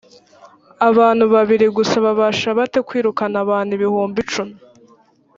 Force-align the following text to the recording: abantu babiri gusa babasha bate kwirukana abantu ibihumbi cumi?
abantu 0.89 1.25
babiri 1.33 1.65
gusa 1.77 1.95
babasha 2.05 2.47
bate 2.57 2.79
kwirukana 2.87 3.35
abantu 3.45 3.71
ibihumbi 3.77 4.19
cumi? 4.31 4.55